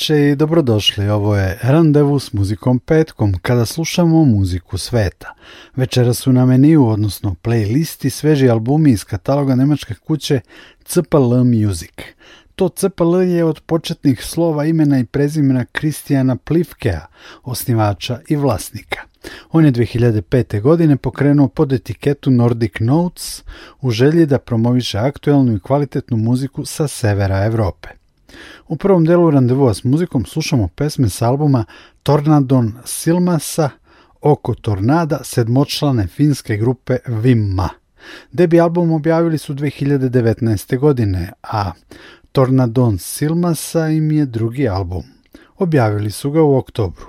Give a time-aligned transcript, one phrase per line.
[0.00, 1.08] Večer i dobrodošli.
[1.08, 5.34] Ovo je Randevu s muzikom petkom, kada slušamo muziku sveta.
[5.76, 10.40] Večera su na meniju, odnosno playlisti, sveži albumi iz kataloga nemačke kuće
[10.84, 11.92] CPL Music.
[12.54, 17.06] To CPL je od početnih slova imena i prezimena Kristijana Plivkea,
[17.42, 19.00] osnivača i vlasnika.
[19.52, 20.60] On je 2005.
[20.60, 23.42] godine pokrenuo pod etiketu Nordic Notes
[23.80, 27.99] u želji da promoviše aktualnu i kvalitetnu muziku sa severa Europe.
[28.68, 31.64] U prvom delu randevua s muzikom slušamo pesme s albuma
[32.02, 33.70] Tornadon Silmasa
[34.20, 37.68] oko Tornada sedmočlane finske grupe Vimma.
[38.32, 40.78] Debi album objavili su 2019.
[40.78, 41.72] godine, a
[42.32, 45.02] Tornadon Silmasa im je drugi album.
[45.58, 47.06] Objavili su ga u oktobru.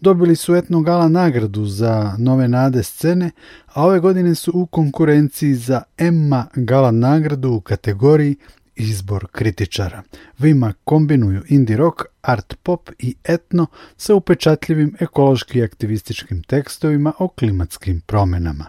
[0.00, 3.30] Dobili su etno gala nagradu za nove nade scene,
[3.66, 8.36] a ove godine su u konkurenciji za Emma gala nagradu u kategoriji
[8.76, 10.02] izbor kritičara.
[10.38, 18.00] Vima kombinuju indie rock, art pop i etno sa upečatljivim ekološki aktivističkim tekstovima o klimatskim
[18.00, 18.66] promjenama.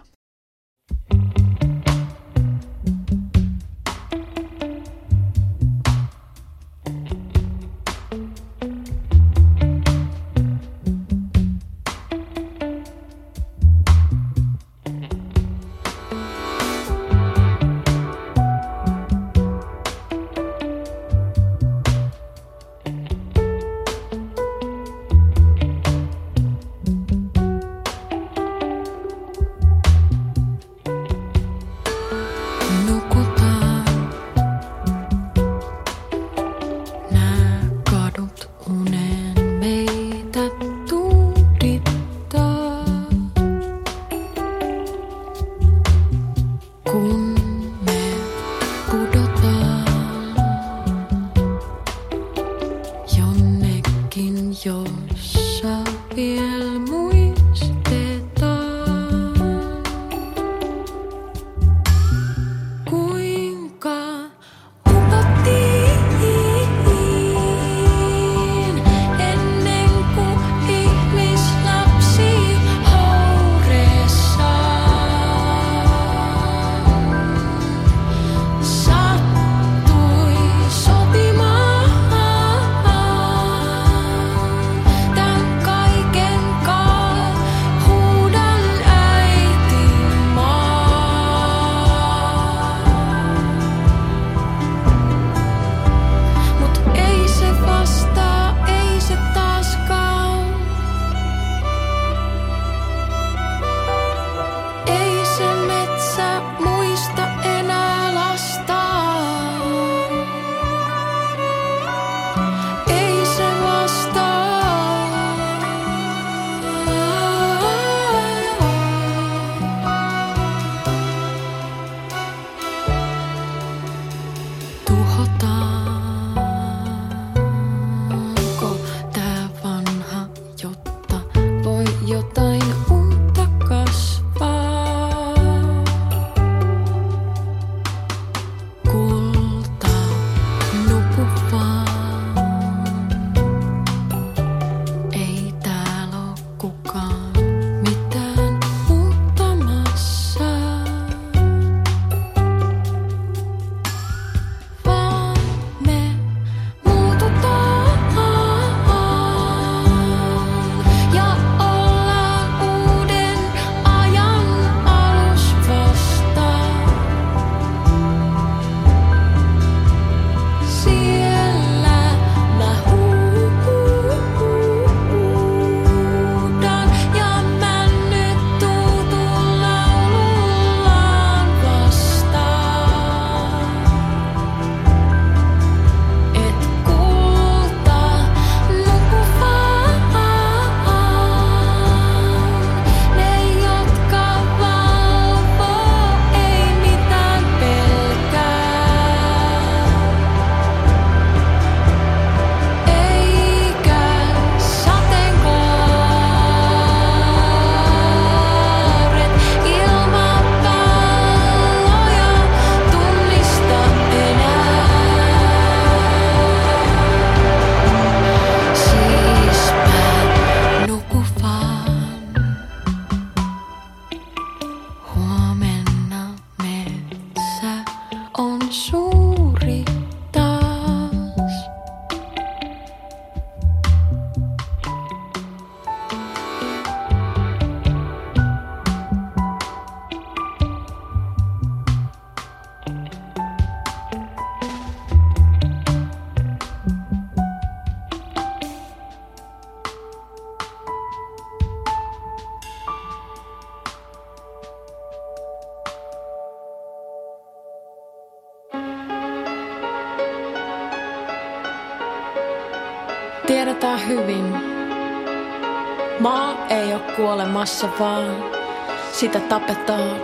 [269.36, 270.20] Sitä tapetaan.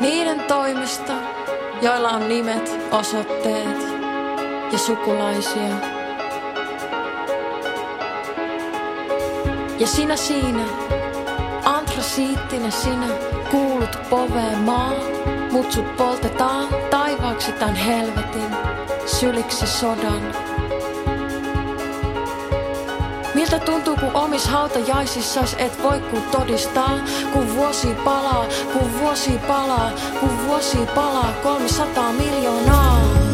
[0.00, 1.12] Niiden toimista,
[1.82, 3.78] joilla on nimet, osoitteet
[4.72, 5.74] ja sukulaisia.
[9.78, 10.64] Ja sinä siinä,
[11.64, 13.06] antrasiittinen sinä,
[13.50, 14.92] kuulut poveen maa,
[15.50, 18.56] mut sut poltetaan taivaaksi tän helvetin,
[19.06, 20.55] syliksi sodan.
[23.36, 26.98] Miltä tuntuu, kun omis hautajaisissas et voi kun todistaa,
[27.32, 29.90] kun vuosi palaa, kun vuosi palaa,
[30.20, 33.25] kun vuosi palaa, 300 miljoonaa.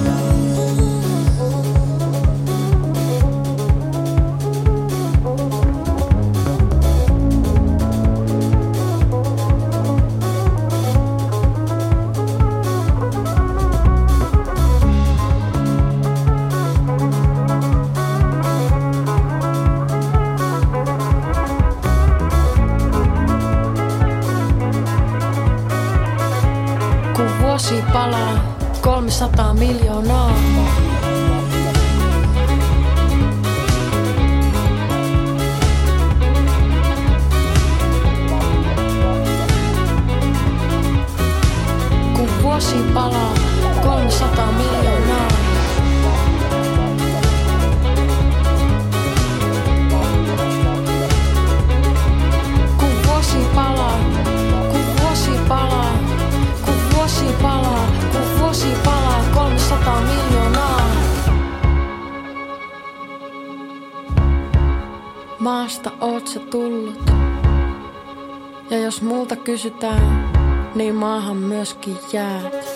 [69.63, 70.31] Kysytään,
[70.75, 72.67] niin maahan myöskin jäät.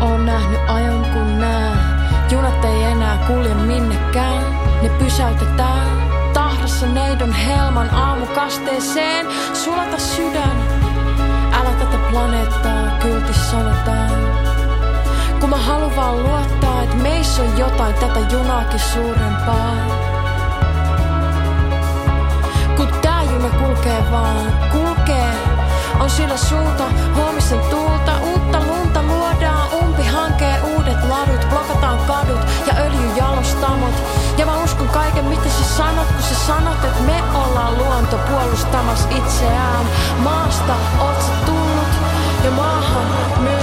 [0.00, 1.98] Oon nähnyt ajon kun nää,
[2.30, 4.44] junat ei enää kulje minnekään,
[4.82, 5.88] ne pysäytetään.
[6.32, 10.56] Tahdassa neidon helman aamukasteeseen, sulata sydän.
[11.52, 14.10] Älä tätä planeettaa kylti sanotaan.
[15.40, 19.76] Kun mä haluan vaan luottaa, että meissä on jotain tätä junaakin suurempaa.
[22.76, 24.97] Kun tää juna kulkee vaan, kulkee
[26.00, 32.74] on sillä suuta, huomisen tuulta, uutta lunta luodaan, umpi hankee uudet ladut, blokataan kadut ja
[32.84, 33.94] öljyjalostamot.
[34.38, 39.08] Ja mä uskon kaiken mitä sä sanot, kun sä sanot, että me ollaan luonto puolustamas
[39.10, 39.86] itseään.
[40.18, 41.88] Maasta oot sä tullut
[42.44, 43.06] ja maahan
[43.40, 43.57] myöskin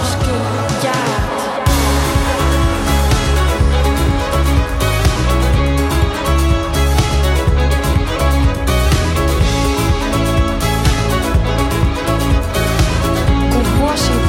[13.98, 14.25] she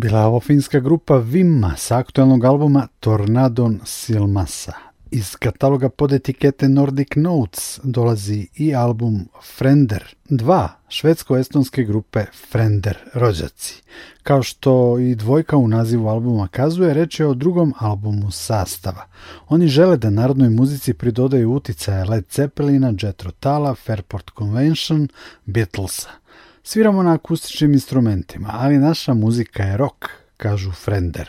[0.00, 4.72] Bila ovo finska grupa Vimma sa aktualnog albuma Tornadon Silmasa.
[5.10, 13.82] Iz kataloga pod etikete Nordic Notes dolazi i album Frender, dva švedsko-estonske grupe Frender rođaci.
[14.22, 19.06] Kao što i dvojka u nazivu albuma kazuje, reč je o drugom albumu sastava.
[19.48, 25.08] Oni žele da narodnoj muzici pridodaju uticaje Led Zeppelina, Jethro Tala, Fairport Convention,
[25.44, 26.10] Beatlesa.
[26.62, 31.28] Sviramo na akustičnim instrumentima, ali naša muzika je rock, kažu Frender.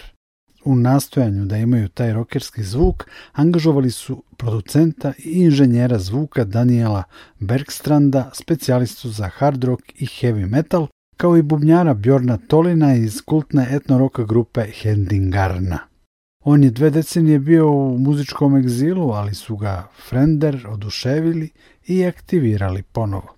[0.66, 7.04] U nastojanju da imaju taj rokerski zvuk, angažovali su producenta i inženjera zvuka Daniela
[7.40, 13.68] Bergstranda, specijalistu za hard rock i heavy metal, kao i bubnjara Bjorna Tolina iz kultne
[13.72, 15.80] etno-roka grupe Hendingarna.
[16.44, 21.50] On je dve decenije bio u muzičkom egzilu, ali su ga Frender oduševili
[21.88, 23.36] i aktivirali ponovo.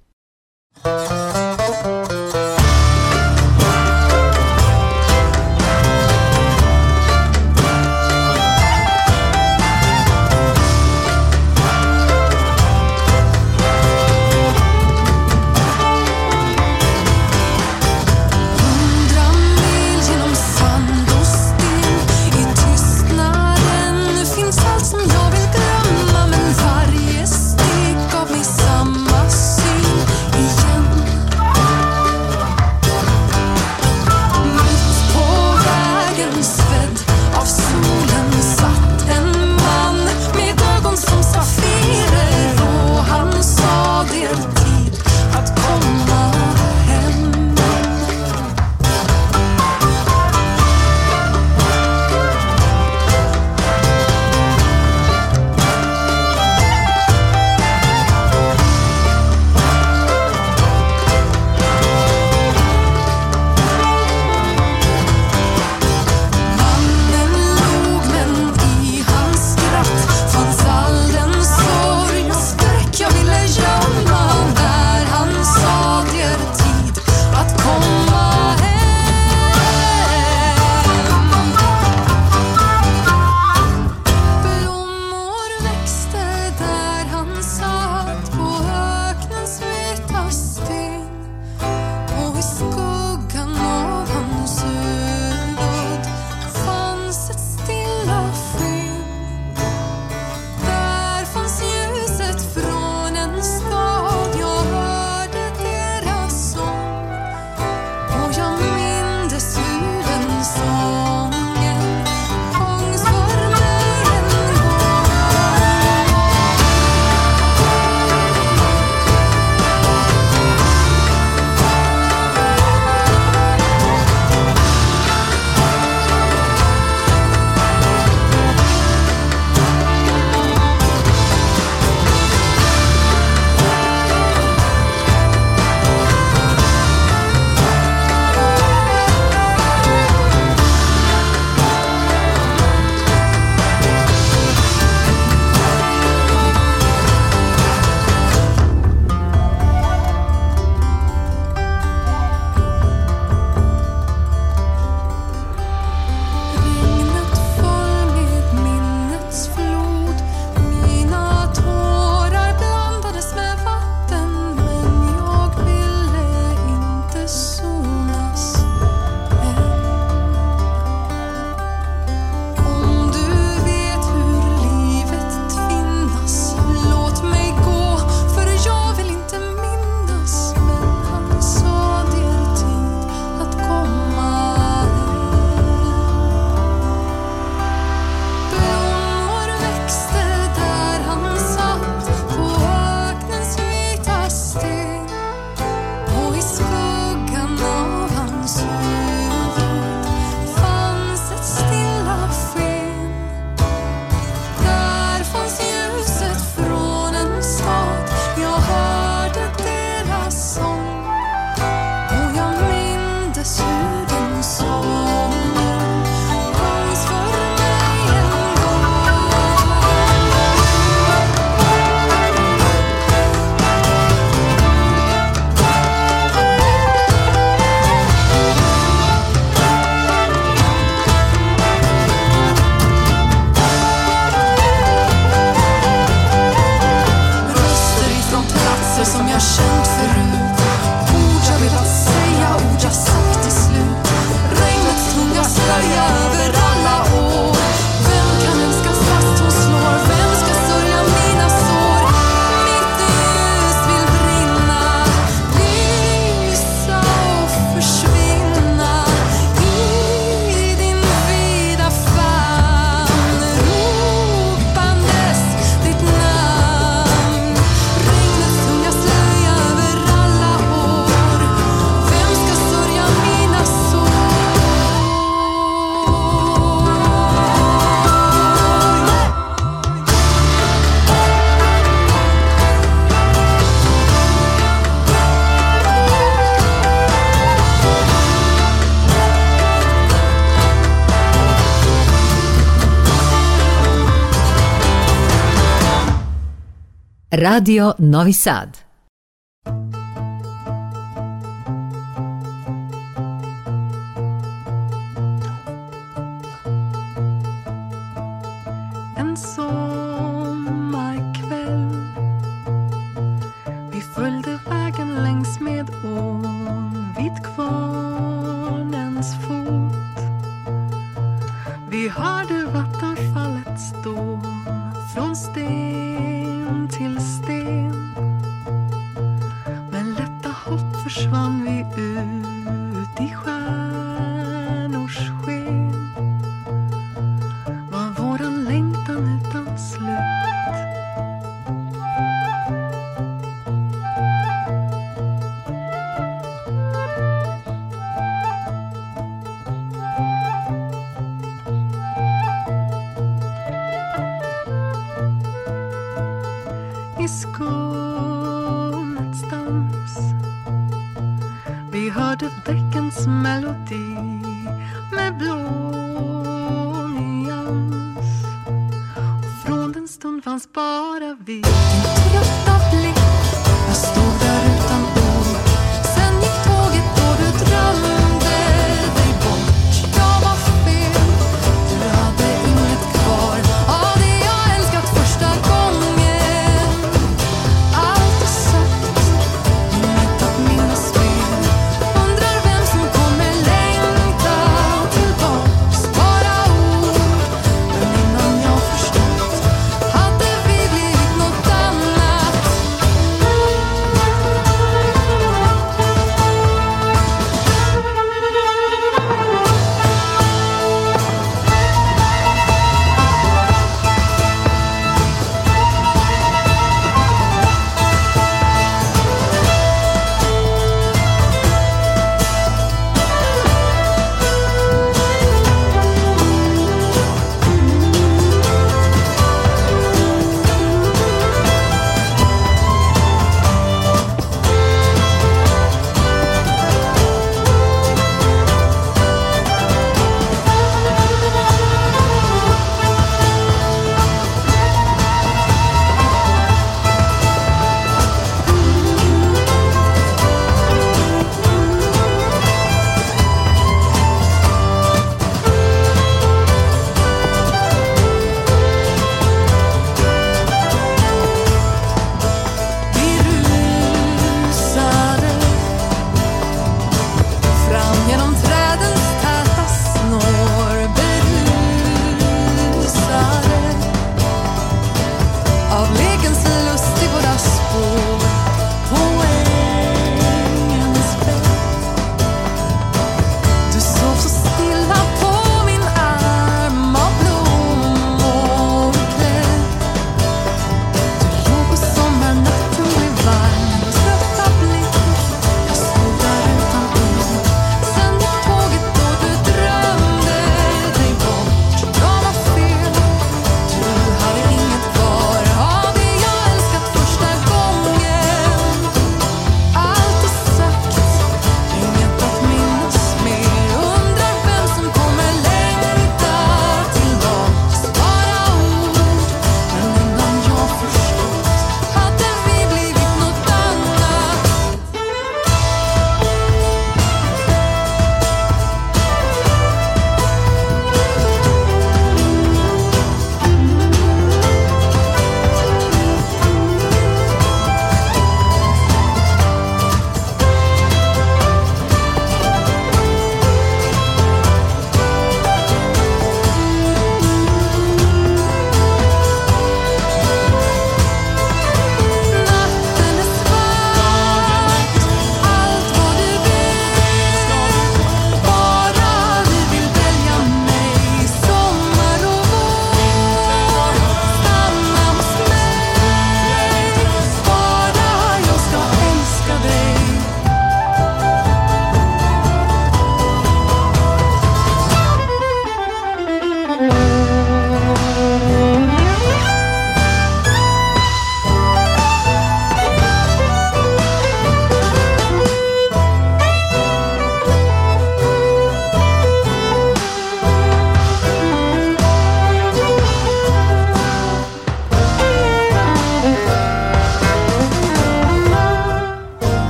[297.35, 298.92] Radio Novi Sad.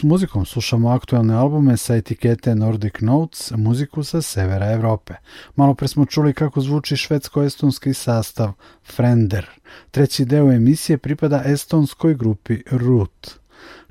[0.00, 5.14] S muzikom slušamo aktualne albume sa etikete Nordic Notes, muziku sa severa Evrope.
[5.56, 8.52] Malo pre smo čuli kako zvuči švedsko-estonski sastav
[8.94, 9.46] Frender.
[9.90, 13.30] Treći deo emisije pripada estonskoj grupi Root.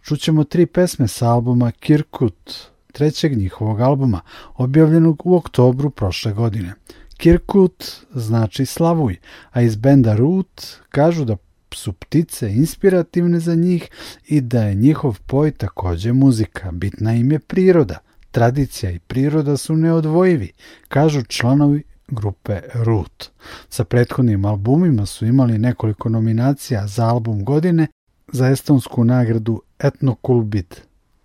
[0.01, 2.55] Čućemo tri pesme sa albuma Kirkut,
[2.91, 4.21] trećeg njihovog albuma,
[4.55, 6.73] objavljenog u oktobru prošle godine.
[7.17, 9.17] Kirkut znači slavuj,
[9.51, 11.35] a iz benda Root kažu da
[11.75, 13.89] su ptice inspirativne za njih
[14.27, 16.71] i da je njihov poj takođe muzika.
[16.71, 17.97] Bitna im je priroda.
[18.31, 20.51] Tradicija i priroda su neodvojivi,
[20.87, 23.29] kažu članovi grupe Root.
[23.69, 27.87] Sa prethodnim albumima su imali nekoliko nominacija za album godine
[28.31, 30.75] za estonsku nagradu Etnokulbid.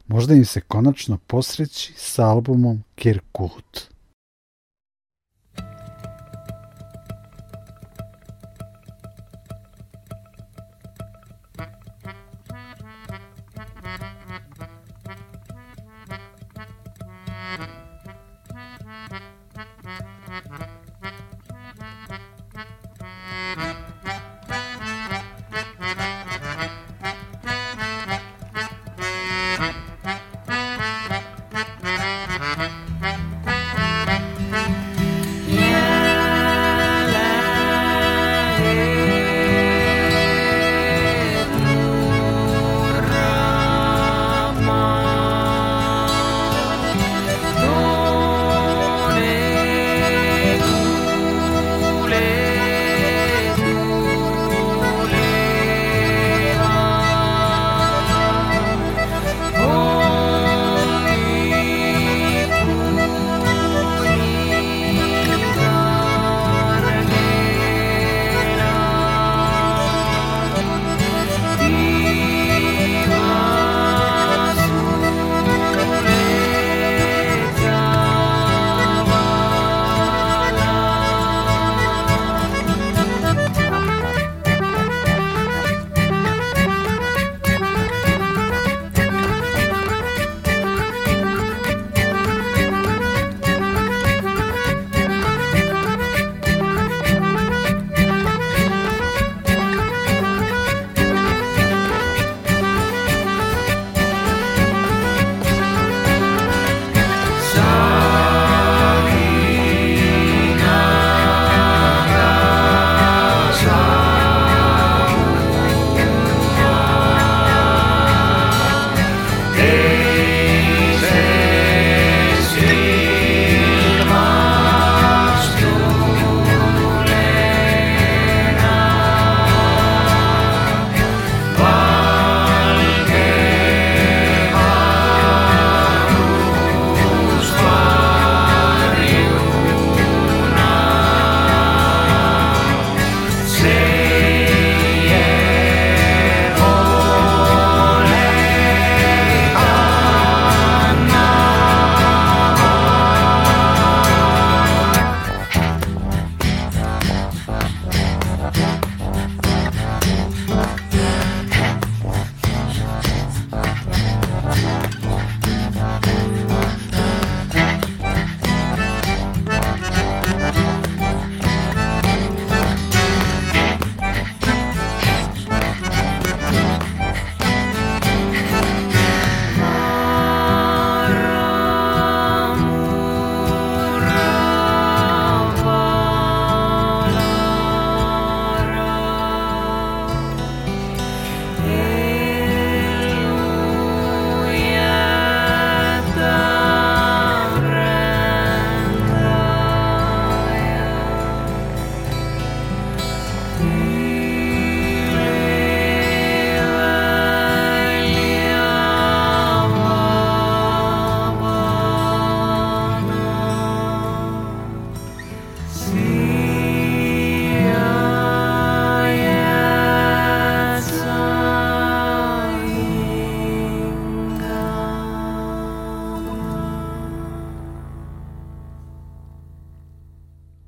[0.06, 3.93] Možda im se konačno posreći sa albumom Kirkut.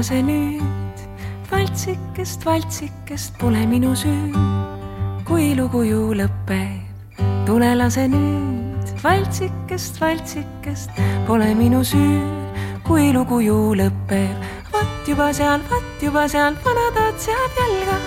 [0.00, 1.00] Tule lase nüüd
[1.50, 4.32] valtsikest, valtsikest pole minu süü,
[5.28, 7.18] kui lugu ju lõpeb.
[7.46, 10.90] tule lase nüüd valtsikest, valtsikest
[11.26, 12.22] pole minu süü,
[12.86, 14.40] kui lugu ju lõpeb.
[14.72, 17.98] vaat juba seal, vaat juba seal vanataat seab jalga,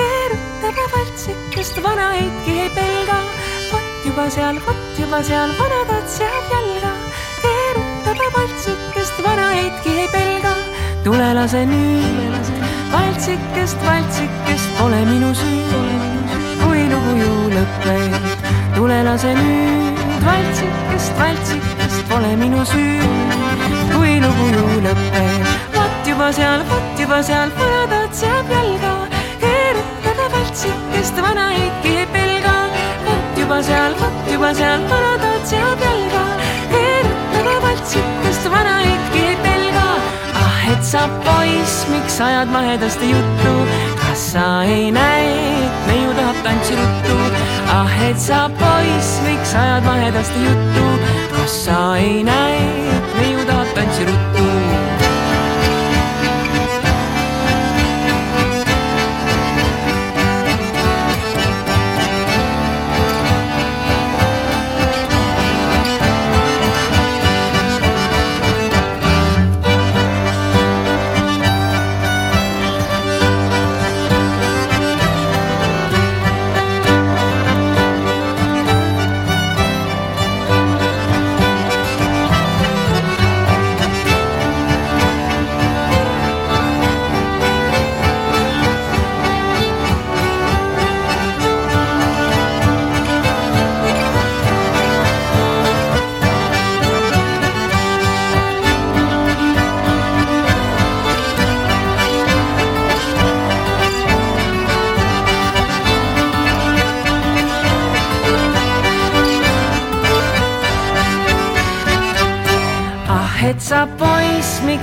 [0.00, 3.22] keerutab ja valtsikest vana heitki ei pelga.
[3.70, 6.92] vaat juba seal, vaat juba seal vanataat seab jalga,
[7.42, 10.55] keerutab ja valtsikest vana heitki ei pelga
[11.06, 12.46] tule lase nüüd
[12.92, 15.82] valtsikest, valtsikest pole minu süü,
[16.62, 18.16] kui lugu ju lõpeb.
[18.74, 23.06] tule lase nüüd valtsikest, valtsikest pole minu süü,
[23.92, 25.46] kui lugu ju lõpeb.
[25.76, 28.92] vaat juba seal, vaat juba seal vanataat seab jalga,
[29.44, 32.58] keerutada valtsikest vana heiki ei pelga.
[33.06, 36.28] vaat juba seal, vaat juba seal vanataat seab jalga,
[36.74, 38.95] keerutada valtsikest vana heiki ei pelga
[40.76, 43.54] ah, et sa poiss, miks ajad mahedasti juttu,
[43.96, 47.16] kas sa ei näe, et neiu tahab tantsiruttu?
[47.72, 50.86] ah, et sa poiss, miks ajad mahedasti juttu,
[51.32, 52.62] kas sa ei näe,
[52.96, 54.16] et neiu tahab tantsiruttu?
[54.20, 54.25] sa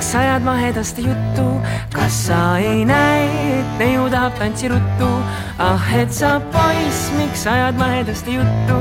[0.04, 1.44] miks ajad mahedasti juttu?
[1.94, 5.08] kas sa ei näe, et neiu tahab tantsiruttu?
[5.60, 8.80] ah, et sa poiss, miks ajad mahedasti juttu?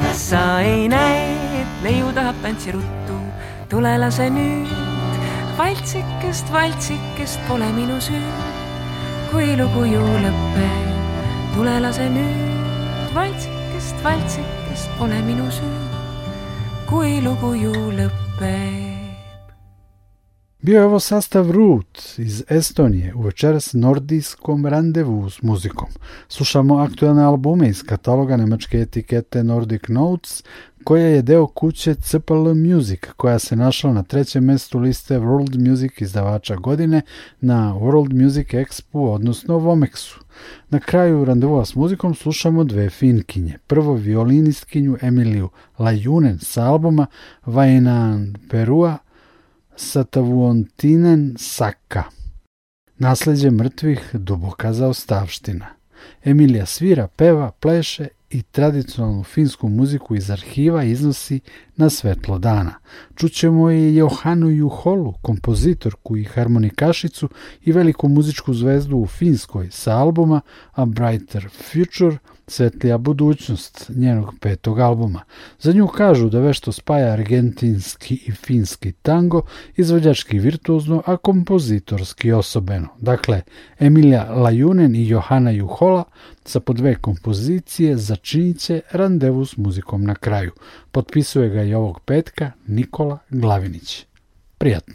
[0.00, 3.18] kas sa ei näe, et neiu tahab tantsiruttu?
[3.70, 4.72] tule lase nüüd,
[5.58, 8.24] valtsikest, valtsikest pole minu süü.
[9.30, 10.90] kui lugu ju lõpeb,
[11.54, 15.86] tule lase nüüd, valtsikest, valtsikest pole minu süü.
[16.90, 18.93] kui lugu ju lõpeb.
[20.64, 25.88] Bio je ovo sastav Root iz Estonije u večeras nordijskom randevu s muzikom.
[26.28, 30.44] Slušamo aktualne albume iz kataloga nemačke etikete Nordic Notes,
[30.84, 35.92] koja je deo kuće CPL Music, koja se našla na trećem mestu liste World Music
[36.00, 37.02] izdavača godine
[37.40, 40.18] na World Music Expo, odnosno Vomexu.
[40.70, 43.58] Na kraju randevua s muzikom slušamo dve finkinje.
[43.66, 45.48] Prvo violinistkinju Emiliju
[45.78, 47.06] Lajunen sa albuma
[47.46, 48.98] Vainan Perua,
[49.76, 52.04] Satavuontinen Saka.
[52.98, 55.66] Nasleđe mrtvih duboka zaostavština.
[56.24, 61.40] Emilija svira, peva, pleše i tradicionalnu finsku muziku iz arhiva iznosi
[61.76, 62.74] na svetlo dana.
[63.14, 67.28] Čućemo i Johanu Juholu, kompozitorku i harmonikašicu
[67.62, 70.40] i veliku muzičku zvezdu u Finskoj sa albuma
[70.72, 75.22] A Brighter Future– Svetlija budućnost njenog petog albuma.
[75.60, 79.42] Za nju kažu da vešto spaja argentinski i finski tango,
[79.76, 82.88] izvođački virtuozno, a kompozitorski osobeno.
[83.00, 83.42] Dakle,
[83.78, 86.04] Emilija Lajunen i Johana Juhola
[86.44, 90.52] sa po dve kompozicije začinit će randevu s muzikom na kraju.
[90.90, 94.06] Potpisuje ga i ovog petka Nikola Glavinić.
[94.58, 94.94] Prijatno.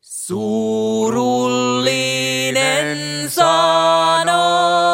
[0.00, 1.68] Surullinen
[3.30, 4.87] sanoma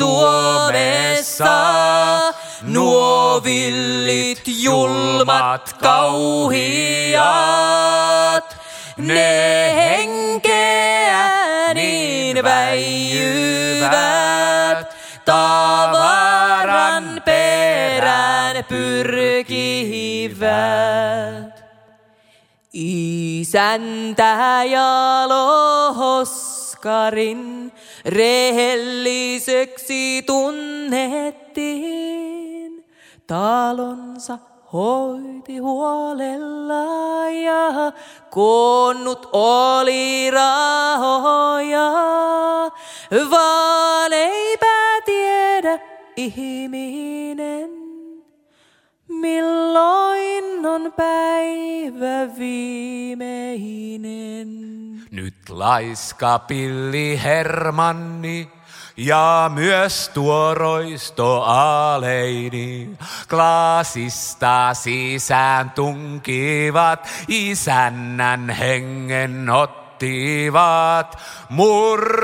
[0.00, 1.56] Suomessa
[2.62, 7.20] nuo villit julmat kauhiat.
[8.96, 11.30] Ne henkeä
[11.74, 13.90] niin väijyvät
[15.24, 20.50] tavaran perään pyrkivät.
[22.72, 26.40] Isäntä ja lohoskarin
[28.04, 32.10] rehelliseksi tunnettiin.
[33.26, 34.38] Talonsa
[34.72, 37.92] hoiti huolella ja
[38.30, 41.92] koonnut oli rahoja,
[43.30, 45.78] vaan eipä tiedä
[46.16, 47.70] ihminen,
[49.20, 54.48] milloin on päivä viimeinen.
[55.10, 58.50] Nyt laiska pilli Hermanni
[58.96, 62.90] ja myös tuo roisto aleini.
[63.28, 69.50] Klaasista sisään tunkivat, isännän hengen
[70.00, 71.18] ottivat.
[71.48, 72.20] Murhaajan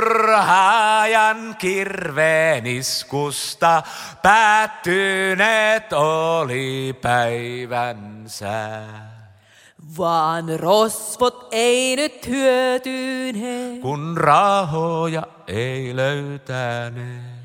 [1.58, 3.82] kirveen iskusta
[4.22, 8.82] päättyneet oli päivänsä.
[9.98, 13.80] Vaan rosvot ei nyt hyötyneet.
[13.80, 17.36] kun rahoja ei löytäneet.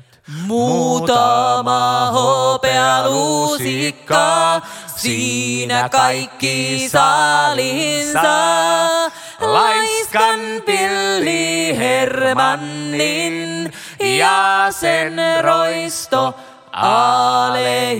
[0.46, 4.60] Muutama hopealusikka,
[4.96, 8.22] siinä kaikki salinsa.
[10.14, 13.72] Laiskan pilli Hermannin
[14.18, 16.34] ja sen roisto
[16.72, 17.92] Aleinin.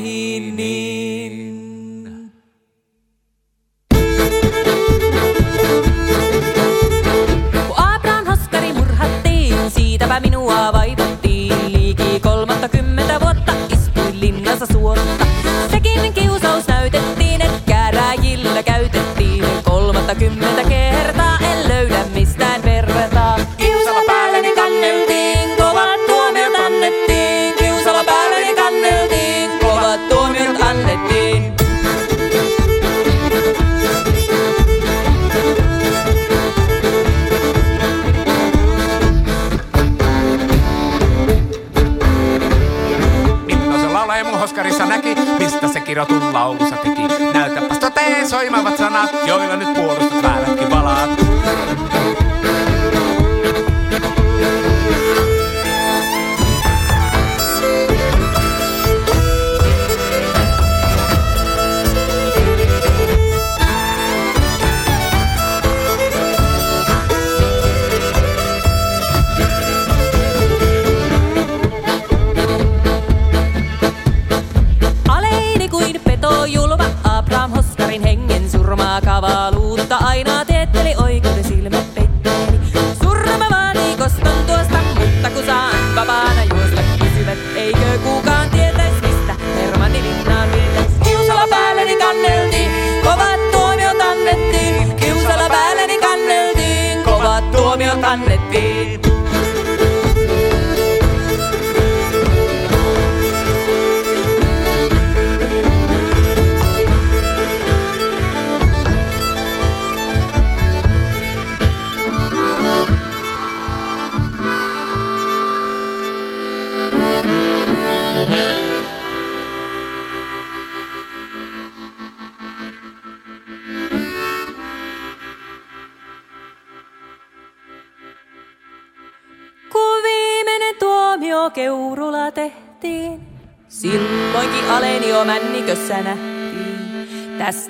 [7.67, 11.73] Kun Abraham Hoskari murhattiin, siitäpä minua vaivattiin.
[11.73, 15.27] Liiki kolmatta kymmentä vuotta istuin linnassa suotta.
[15.71, 19.45] Sekin kiusaus näytettiin, et käräjillä käytettiin.
[19.65, 21.42] Kolmatta kymmentä kertaa
[45.93, 47.03] kirjoitun laulussa teki.
[47.35, 50.02] Näytäpäs toteen soimavat sanat, joilla nyt puolustat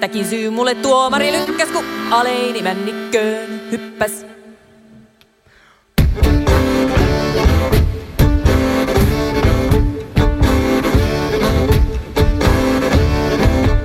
[0.03, 4.27] Tästäkin syy mulle tuomari lykkäs, kun aleini männikköön hyppäs.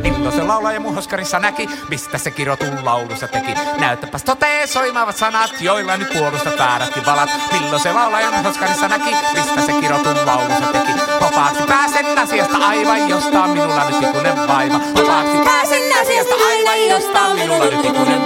[0.01, 3.53] Milloin se laulaja mun hoskarissa näki, mistä se kirotun laulussa teki.
[3.79, 7.29] Näyttäpäs toteen soimavat sanat, joilla nyt puolustat väärätkin valat.
[7.51, 10.91] Milloin se laulaja mun hoskarissa näki, mistä se kirotun laulussa teki.
[11.37, 14.79] Vapaaksi pääsen asiasta aivan, josta on minulla nyt ikuinen vaiva.
[14.97, 18.16] Vapaaksi pääsen asiasta aivan, josta on minulla nyt ikuinen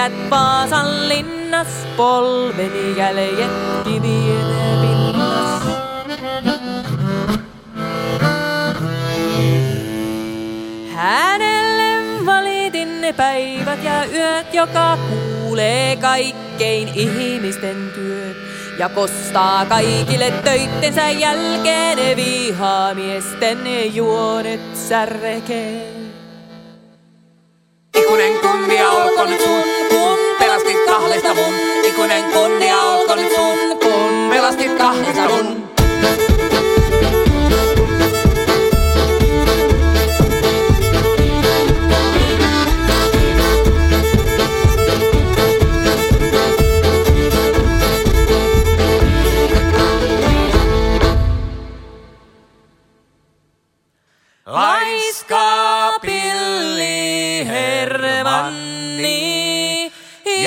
[0.00, 3.50] seinät Vaasan linnas, polveni jäljet
[3.84, 4.46] kivien
[4.80, 5.62] pinnas.
[10.94, 18.36] Hänelle valitin ne päivät ja yöt, joka kuulee kaikkein ihmisten työt.
[18.78, 25.89] Ja kostaa kaikille töittensä jälkeen ne vihaamiesten juonet särkee.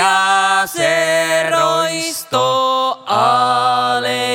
[0.04, 2.46] Ja se roisto
[3.08, 4.34] aleini.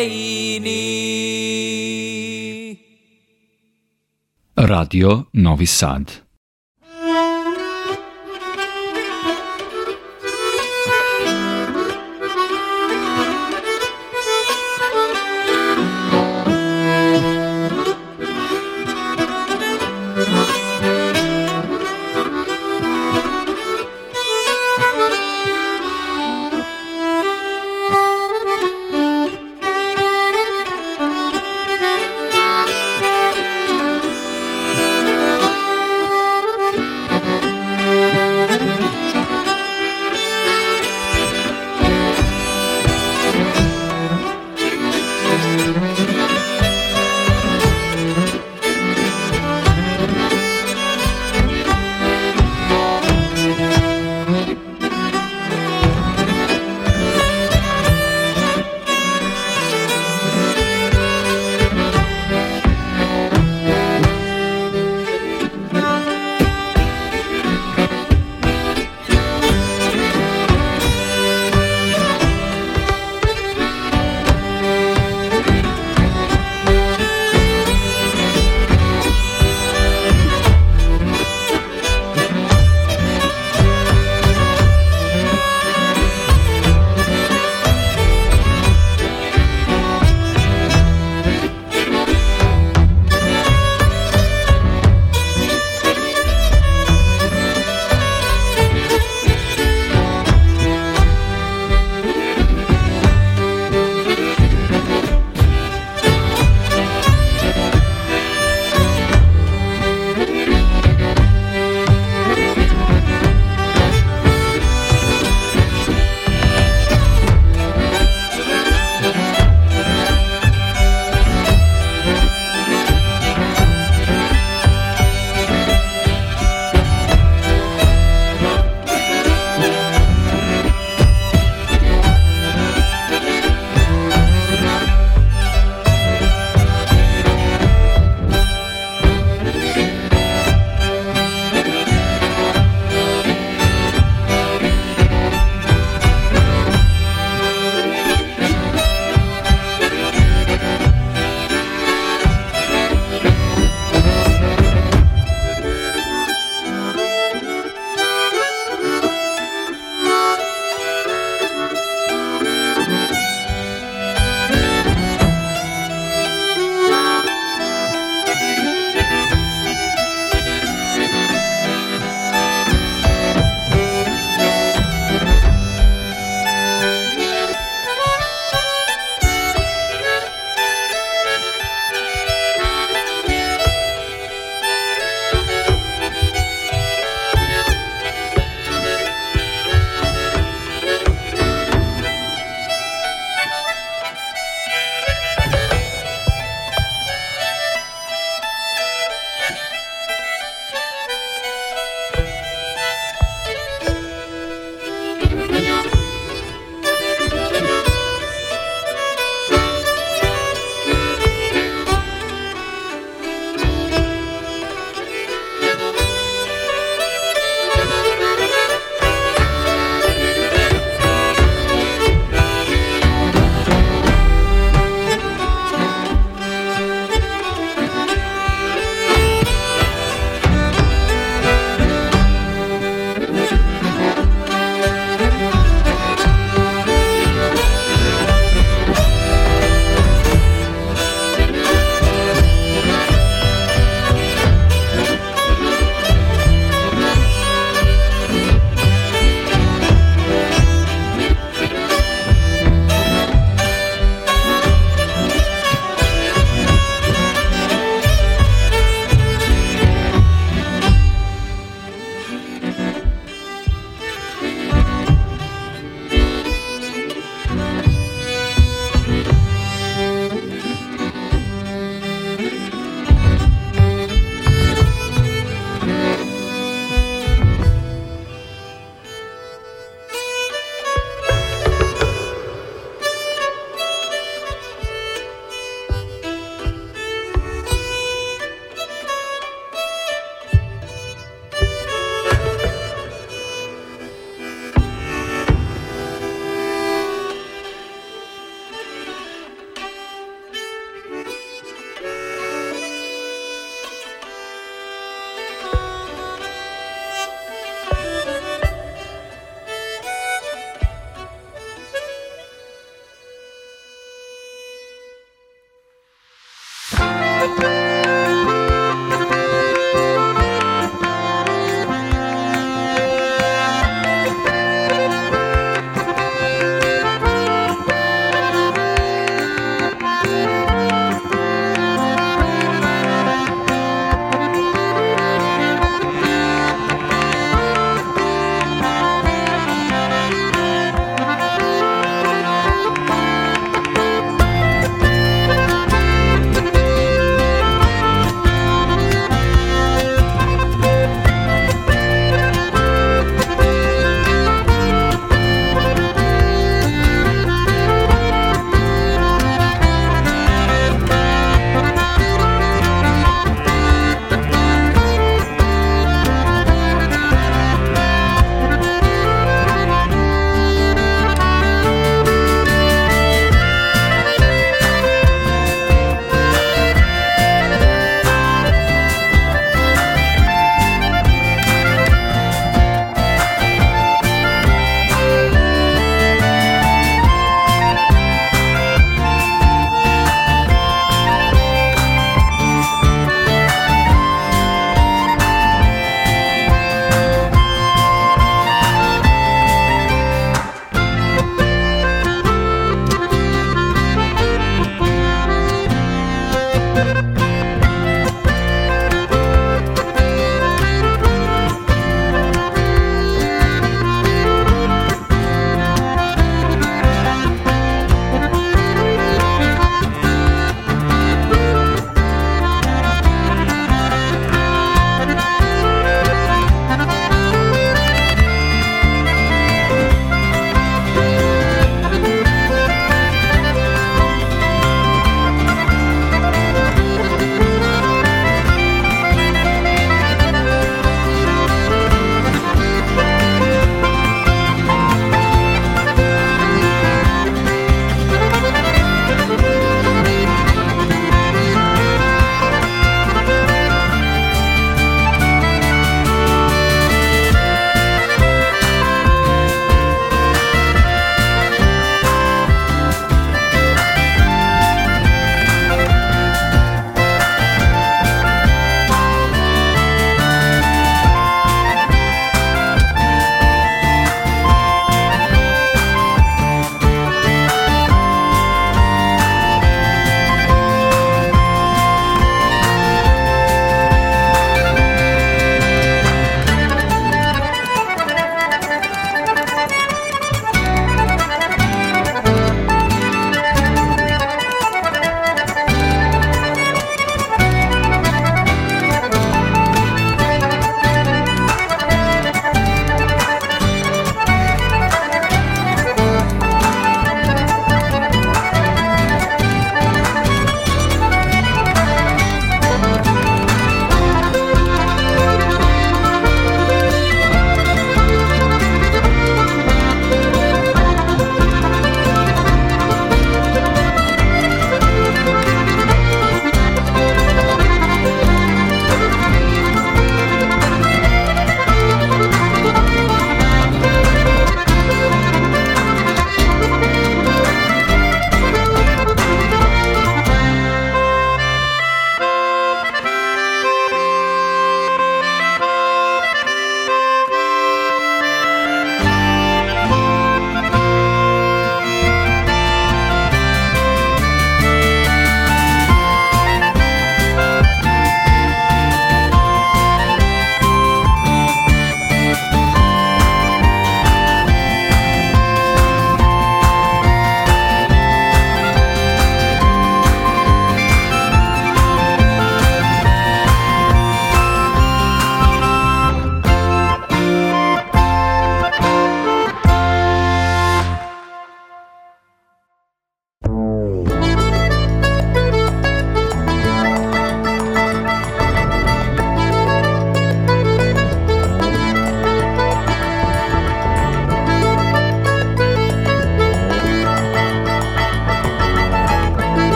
[4.57, 6.28] Radio Novi Sad.